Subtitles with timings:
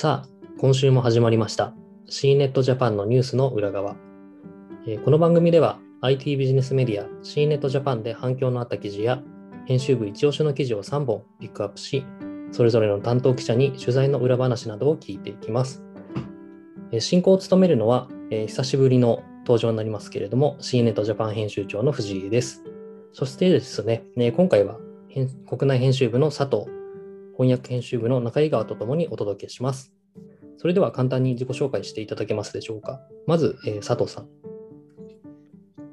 [0.00, 1.74] さあ、今週も始まりました。
[2.08, 3.96] C ネットジャパンのニュースの裏側。
[4.86, 9.22] えこの番組では IT ビジネスメディア C ネットジャパンで反響のあった記事や
[9.66, 12.06] 編集部一押しの記事を3本ピックアップし、
[12.50, 15.82] それぞれの担当記者に取材の裏話などを聞いていきます。
[16.92, 22.64] え進行を務めるのは、えー久しぶりの登場になりますけれども、C ネットジャパン編集長の藤井です。
[23.12, 24.78] そしてですね、え今回は
[25.46, 26.79] 国内編集部の佐藤、
[27.40, 29.94] 翻訳編集部の中井川とともにお届けします。
[30.58, 33.00] それでは簡単に自己紹介していただけますでしょうか。
[33.26, 34.28] まず、えー佐藤さん。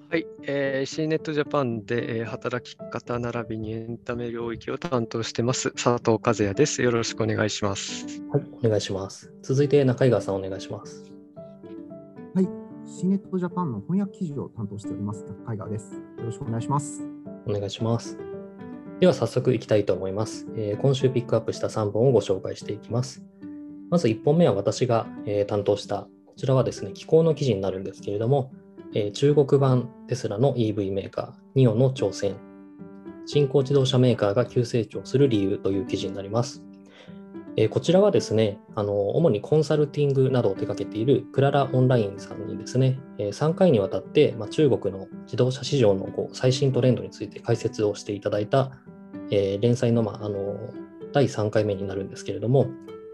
[0.10, 6.82] はい、えー、C ネットジャパンで、えー働き方並びにエンタメ領域を担当してます佐藤和也です。
[6.82, 8.06] よろしくお願いします。
[8.30, 9.32] はい、お願いします。
[9.42, 11.10] 続いて中井川さんお願いします。
[12.36, 12.50] はい、
[12.86, 15.94] C ネットジャパンの翻訳記事を担当しております、中井川です。
[15.94, 17.08] よろしくお願いします。
[17.46, 18.37] お願いします。
[19.00, 20.48] では早速いきたいと思います。
[20.82, 23.24] 今週ピックアップした3本をご紹介していきます。
[23.92, 25.06] まず1本目は私が、
[25.48, 28.52] 担当した、こちらはですね、気候の記事になるんですけれども、
[29.14, 32.38] 中国版テスラの EV メーカー、ニオの挑戦、
[33.28, 36.64] 新興自動車メーカーが急成長する理由という記事になります。
[37.72, 48.72] こちらはですね、あの主にコンサルティングなどを手掛けているクララオンラインさんにですね、え3回にわたって、中国の自動車市場の最新トレンドについて解説をしていただいた、
[49.32, 50.56] えー連載の,、まあ、の
[51.14, 52.68] 第3回目になるんですけれども、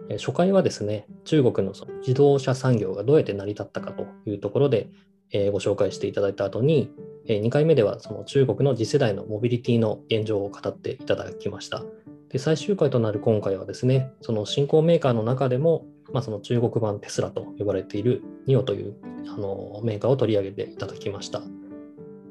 [0.10, 4.90] え初回はですね、中国のその自動車産業がどうやって成り立ったかというところで、
[5.32, 6.92] えーご紹介していただいた後に、
[7.28, 11.84] え2回目ではその中国の次世代のモビリティの現状を語っていただきました。
[12.30, 18.96] で最終回となる今回はですね、その新興メーカーの中でも、まあ、その中国版テスラと呼ばれているニオという
[19.28, 21.42] あのメーカーを取り上げていただきました。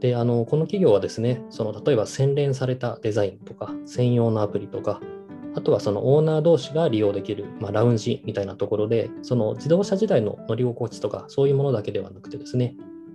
[0.02, 5.00] で、あのこの企業はですね、その例えば洗練されたデザインとか、専用のアプリとか、
[5.54, 12.74] あとはそのオーナー同士が利用できる、まあ、ラウンジみたいなところで、その自動車時代の乗り心地とか、そういうものだけではなくてですね、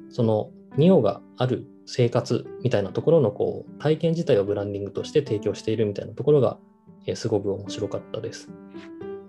[0.09, 6.57] そのニオがある生活みたいなところのこう体験自体をブランディングとして提供しているみたいなところが、
[7.05, 8.49] えすごく面白かったです。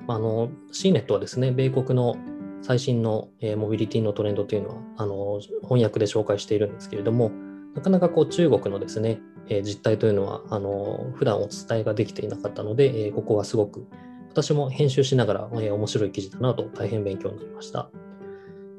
[0.07, 2.17] ああの CNET はですね、米国の
[2.63, 7.33] 最新の、えモビリティのトレンドというのはあの翻訳で紹介しているんですけれども、
[7.79, 13.87] なかなかこう中国のですね、えー実態というのはあの普段お伝えができていなかったので、えーここはすごく
[14.31, 17.89] 私も編集しながら、えー面白い記事だなと大変勉強になりました。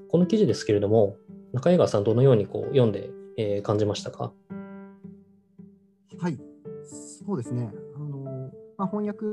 [0.10, 1.16] この記事ですけれども、
[1.54, 4.34] 中江川さん、どのようにこう読んで、えー感じましたか？
[6.20, 6.38] はい、
[7.24, 7.72] そうですね。
[7.96, 9.24] あのまあ、翻訳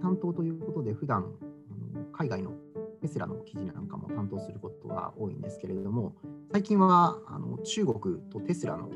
[0.00, 2.52] 担当ということで、普段あの海外の
[3.02, 6.14] テスラの記事なんかも担当することが多いんですけれども、
[6.52, 8.88] 最近はあの中国とテスラの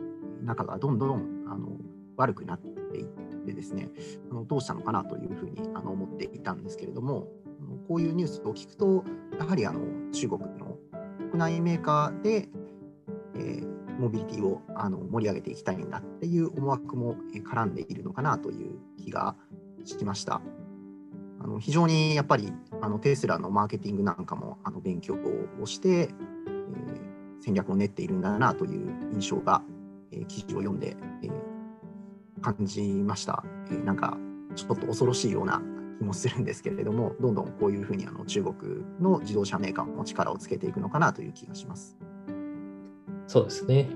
[0.44, 1.68] 仲がどんどんあの
[2.16, 3.06] 悪くなっていっ
[3.46, 3.90] てですね、
[4.30, 7.28] あのどうしたのかなというふうにあの思っていたんですけれども、
[7.60, 9.04] あのこういうニュースを聞くと、
[9.38, 9.80] やはりあの
[10.12, 10.76] 中国の
[11.30, 12.48] 国内メーカーで、
[13.34, 19.36] えーモビリティをあの盛り上げていきたいんだっていう思惑もえ絡んでいるのかなという気が
[19.84, 20.42] しました。
[21.40, 25.14] あの非常にやっぱりあのテスラのマーケティングなんかもあの勉強
[25.60, 29.62] をして、えー戦略を練っているんだなという印象が、
[30.14, 31.32] えー記事を読んで、えー
[32.40, 34.18] 感じました、えーなんか
[34.54, 35.62] ちょっと恐ろしいような
[35.98, 38.54] 気もするんですけれども、どんどんこういうふうにあの中国
[39.00, 41.96] の自動車メーカーも力をつけていくのかなという気がします。
[43.26, 43.88] そうですね。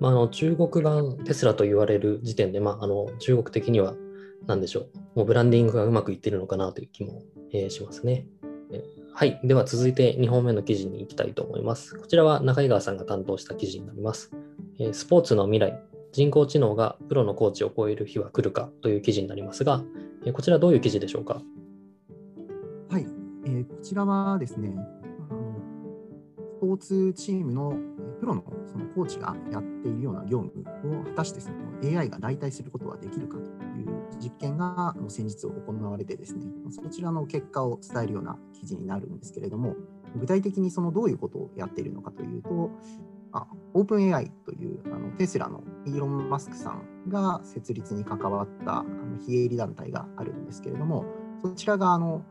[0.00, 3.94] まあ、あの中国版テスラと言われる時点で、まあ、あの中国的には
[4.46, 8.26] 何でしょう、もうブランディングがうまくいってるのかなという気も、えーしますね。
[9.14, 9.40] はい。
[9.42, 11.96] では続いて2本目の記事に行きたいと思います。
[11.96, 14.30] こちらは中井川さんが担当した記事になります。
[14.80, 19.82] えスポーツの未来、人工知能がプロのコーチを超える日は来るかという記事になりますが、
[20.24, 21.42] えこちらどういう記事でしょうか？
[22.88, 23.06] はい、
[23.44, 24.76] えーこちらはですね、
[25.30, 25.54] あの
[26.58, 31.56] スポーツチームのえプロのそのコーチがやっているような業務を果たしてその
[31.98, 33.46] AI が代替することはできるかとい
[33.84, 33.88] う
[34.20, 39.74] 実験がの先日行われてですね、そちらの結果を伝えるような記事になるんですけれども、
[40.16, 42.70] 具体的にそのどういうことをやっているのかというと、
[43.30, 44.77] あ OpenAI という
[45.12, 51.04] テスラのイーロン・マスクさんが設立に関わったあの非営利団体があるんですけれども、
[51.42, 52.22] そちらがあの、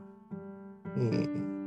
[0.97, 1.57] えー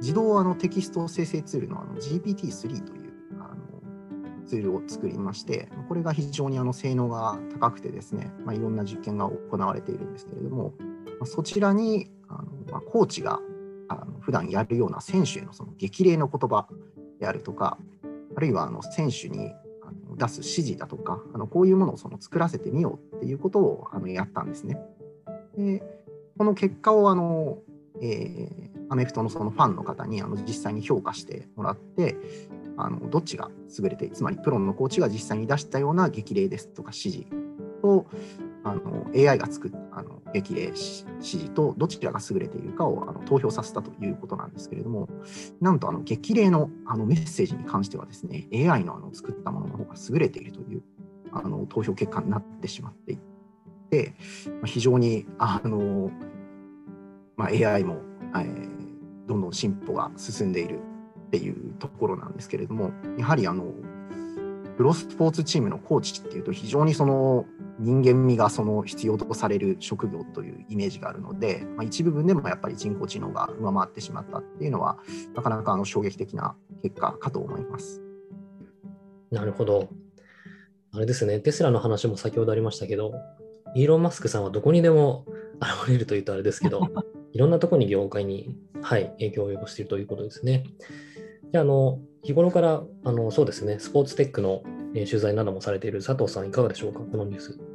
[0.00, 10.84] 自動あのテキスト生成ツールのあの GPT-3 というあのツールを作りまして、これが非常にあの性能が高くてですね、まあ、いろんな実験が行われているんですけれども、ま
[11.22, 13.40] あそちらにあの、まあ、コーチが
[13.88, 16.66] あの普段やるような選手へのその激励の言葉
[17.18, 17.76] であるとか、
[18.36, 19.52] あるいはあの選手に
[20.20, 24.78] 出す指示だとか、あのこういうものをその作らせてみようっていうことをあのやったんですね。
[25.56, 25.82] で
[26.38, 27.58] この結果をあの、
[28.00, 32.16] えーアメフトのそのファンの方にあの実際に評価してもらって、
[32.76, 37.30] あのどっちが優れて、つまりプロのコーチが実際に出したような激励ですとか指示
[37.82, 38.06] と、
[38.64, 39.79] あの AI が作っ
[40.32, 40.76] 激励指
[41.20, 45.08] 示とどちらが優れているかをあの投票させたということなんですけれども、
[45.60, 50.82] なんとあの激励のあのメッセージに関してはですね、AI のあの作ったものの方が優れているという
[51.32, 53.18] あの投票結果になってしまってい
[53.90, 54.14] て、
[54.64, 56.10] 非常にあの、
[57.36, 57.98] まあ、AI も、
[58.34, 60.80] えー、どんどん進歩が進んでいる
[61.26, 63.72] っていうところなんですけれども、やはりあの
[64.76, 67.44] プロスポーツチームのコーチっていうと非常にその
[67.80, 74.98] 人間味がその必要とされる職業というイメージがあるので、まあ、一部分でもやっぱり人工知能が上回ってしまったっていうのは
[75.34, 78.02] なかなかあの衝撃的な結果かと思います。
[79.30, 79.88] なるほど。
[80.92, 83.14] あれですね、テスラの話も先ほどありましたけど、
[83.74, 85.24] イーロン・マスクさんはどこにでも
[85.60, 86.88] 現れるというとあれですけど、
[87.32, 90.64] いろんなところに業界に、はい、影響を及ぼしているということですね。
[91.52, 94.62] であの日頃からあのそうですね、スポーツテックの、
[94.94, 97.69] え取材などもされている佐藤さん、いかがでしょうか、このニュース。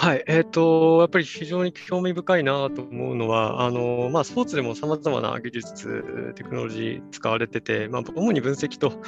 [0.00, 9.02] はい、えーと、やっぱり非常に興味深いなと思うのは、あのまあ、スポーツでもさまざまな技術、テクノロジー使われてて、まあ、主に分析と、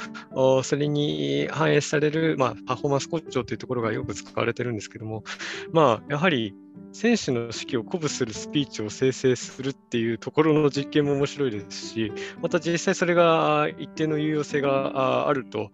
[0.63, 5.23] それに反映される、まあ、パフォーマンス向上というところがよく使われてるんですけども、
[5.71, 6.53] まあ、やはり
[6.93, 15.71] 選手の士気を鼓舞するスピーチを生成するっていうところの実験も面白いですし、また実際それが一定の有用性があると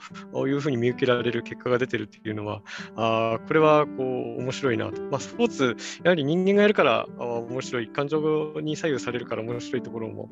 [0.48, 2.62] いうふうに見受けられる結果が出てるっていうのは、
[2.96, 4.04] あこれはこ
[4.38, 5.02] う面白いなと。
[5.04, 10.30] まあ、スポーツ、やはり人間がやるから面白い、感情に左右されるから面白いところも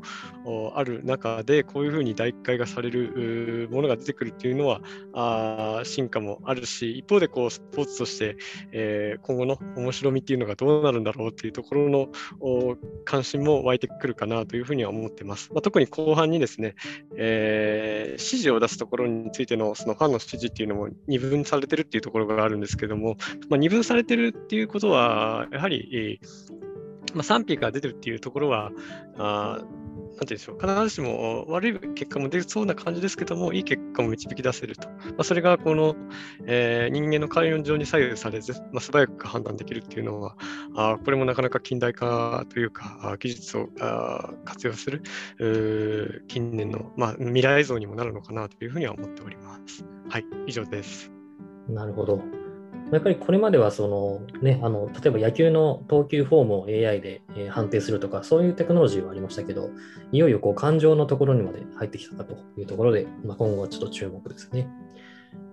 [0.76, 4.82] ある中で、こういうふうに代替がされるものが出てくるっていうのは、
[5.14, 8.38] あ進化もあるし、一方でこうスポーツとして、
[8.72, 12.10] えー、今後の面白みっていうのがどうどうなるんだろうっていうところの
[13.06, 15.52] 関心も湧いてくるかなというふうには思ってます。
[15.54, 16.76] まあ、特に後半にですね、
[17.18, 23.18] えー、指示を出すところについてのそのファンの指示っていうのも二分されてるっていうところがあるんですけども、
[23.50, 26.20] まあ、二分されてるっていうことは、やはり、
[27.14, 28.72] まあ、賛否が出てるっていうところは、
[29.18, 29.64] あ
[30.16, 34.90] なんていうんでしょう、必ずしも悪い結果も出そうな感じですけども、いい結果も導き出せると。
[34.90, 35.96] まあ、それがこの、
[36.46, 40.38] えー、人間の関与上に左右されず、まあ、素早く判断できるっていうのは、
[40.76, 45.04] あこれもなかなか近代化というか、技術をあ活用する
[46.28, 49.86] 近年の、まあ、未来像にもなるのかなというふうには思っております。
[50.10, 51.12] はい、以上です。
[51.68, 52.45] なるほど。
[52.96, 59.70] やっぱりこれまではその、ね、あの例えば野球の投球フォームを AI で、え判定するとか、そういうテクノロジーはありましたけど、
[60.12, 64.68] いよいよこう感情のところにまで入ってきたかというところで、まあ、今後はちょっと注目ですね。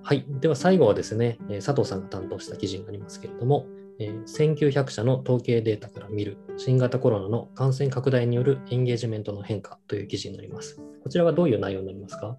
[0.03, 0.25] はい。
[0.41, 3.67] では最後はですね、佐藤さんが担当した記事になりますけれども、
[3.99, 10.81] 1900社の統計データから見る新型コロナの感染拡大によるエンゲージメントの変化という記事になります。
[11.03, 12.37] こちらはどういう内容になりますか？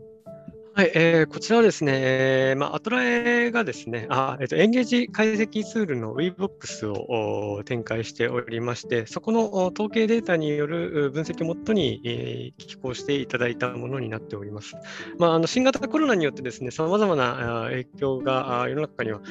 [0.76, 14.76] はい、えー、こちらはですね、えまあ、アトラエがですね、あえーと、エンゲージ解析ツールの WeBox を展開しておりまして、そこの統計データによる分析をもとに、えー、寄稿していただいたものになっております。
[15.20, 19.22] まあ、あの新型コロナによってですね、さまざまな影響が世の中には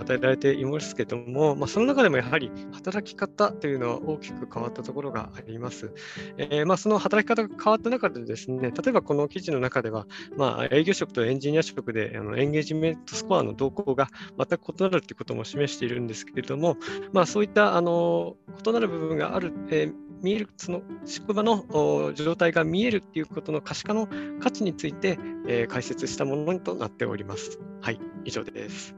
[0.00, 5.90] 与えられていますけれども、まあ、その中でもやはり働き方というのは大きく変わったところがあります。
[6.36, 10.06] えーまあ、その働き方が変わった中でですね、例えばこの記事の中では、
[10.36, 16.76] まあ、営業職とエンジニア職であのエンゲージメントスコアの動向が全く異なるということも示しているんですけれども、
[17.12, 18.36] まあ、そういったあの
[18.66, 24.08] 異なる部分がある、えー、見える、その職場の状態が見えるっていうことの可視化の
[24.40, 27.60] 価値について、えー、解説したものとなっております。
[27.80, 28.96] はい、以上です。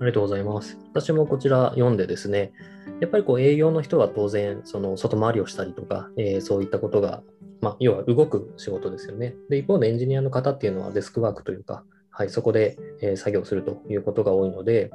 [0.00, 0.78] ありがとうございます。
[0.92, 2.52] 私もこちら読んでですね、
[3.00, 7.22] やっぱりこう営業の人は当然、その外回りをしたりとか、えー、そういったことが
[7.60, 9.34] まあ、要は動く仕事ですよね。
[9.48, 14.90] で、一方でエンジニアの方っていうのはデスクワークというか、はい、そこで、え、作業するということが多いので、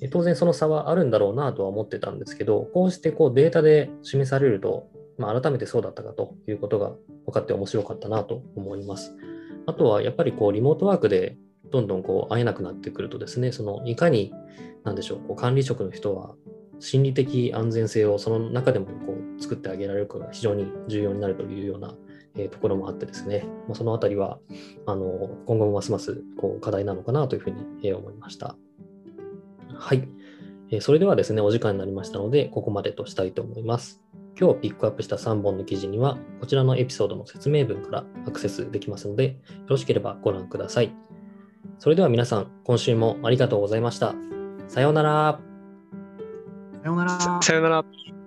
[0.00, 4.88] え当然その差はあるんだろうなとは思ってたんですけど、こうしてこうデータで示されると、
[5.18, 6.92] まあ、改めてそうだったかということが
[7.26, 9.14] 分かって面白かったなと思います。
[9.66, 11.36] あとはやっぱりこうリモートワークで
[11.70, 14.32] どんどんこう会えなくなってくるとですね、そのいかに、
[14.84, 16.34] なんでしょう、こう管理職の人は
[16.78, 21.94] 心理的安全性をその中でもこ作ってあげられるかが非常に重要になるというような、
[22.36, 24.38] えところもあってですね、まあ、そのあたりは
[24.86, 28.56] あの今後もますますこう課題なのかなというふうに、え思いました。
[29.74, 30.06] はい、
[30.70, 34.00] えそれではですね、お時間になりましたので、ここまでとしたいと思います。
[34.38, 39.34] 今日ピックアップした3本の記事には、こちらのエピソードの説明文からアクセスできますので、よ
[39.66, 40.94] ろしければご覧ください。
[41.78, 44.14] それでは皆さん、今週もありがとうございました。
[44.68, 45.40] さようなら。
[46.82, 47.42] さようなら。
[47.42, 48.19] さようなら。